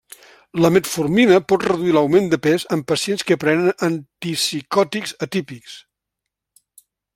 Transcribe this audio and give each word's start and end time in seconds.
La 0.65 0.69
metformina 0.77 1.35
pot 1.51 1.65
reduir 1.69 1.93
l'augment 1.97 2.31
de 2.31 2.39
pes 2.47 2.65
en 2.77 2.81
pacients 2.93 3.27
que 3.31 3.39
prenen 3.45 3.69
antipsicòtics 3.91 5.15
atípics. 5.29 5.77